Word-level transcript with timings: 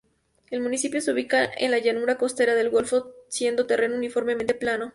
El 0.49 0.61
municipio 0.61 0.99
se 0.99 1.11
ubica 1.11 1.45
en 1.55 1.69
la 1.69 1.77
Llanura 1.77 2.17
Costera 2.17 2.55
del 2.55 2.71
Golfo, 2.71 3.13
siendo 3.29 3.67
terreno 3.67 3.97
uniformemente 3.97 4.55
plano. 4.55 4.89